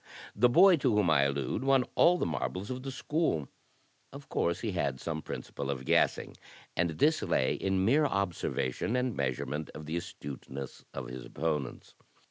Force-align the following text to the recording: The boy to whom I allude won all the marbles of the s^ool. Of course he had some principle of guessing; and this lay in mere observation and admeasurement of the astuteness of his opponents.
The 0.35 0.49
boy 0.49 0.77
to 0.77 0.95
whom 0.95 1.11
I 1.11 1.25
allude 1.25 1.63
won 1.63 1.85
all 1.93 2.17
the 2.17 2.25
marbles 2.25 2.71
of 2.71 2.81
the 2.81 2.89
s^ool. 2.89 3.47
Of 4.11 4.29
course 4.29 4.61
he 4.61 4.71
had 4.71 4.99
some 4.99 5.21
principle 5.21 5.69
of 5.69 5.85
guessing; 5.85 6.35
and 6.75 6.89
this 6.97 7.21
lay 7.21 7.53
in 7.53 7.85
mere 7.85 8.07
observation 8.07 8.95
and 8.95 9.13
admeasurement 9.15 9.69
of 9.75 9.85
the 9.85 9.97
astuteness 9.97 10.83
of 10.91 11.05
his 11.07 11.23
opponents. 11.23 11.93